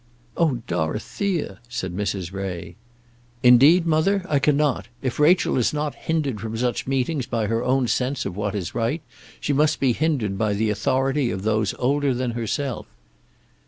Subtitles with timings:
[0.35, 2.33] "Oh, Dorothea!" said Mrs.
[2.33, 2.75] Ray.
[3.43, 4.87] "Indeed, mother, I cannot.
[5.03, 8.73] If Rachel is not hindered from such meetings by her own sense of what is
[8.73, 9.03] right,
[9.39, 12.87] she must be hindered by the authority of those older than herself."